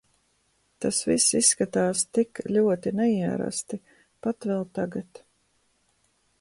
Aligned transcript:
Tas 0.85 1.01
viss 1.09 1.27
izskatās 1.39 2.01
tik 2.19 2.41
ļoti 2.57 2.95
neierasti, 3.01 3.81
pat 4.27 4.51
vēl 4.53 4.69
tagad. 4.79 5.25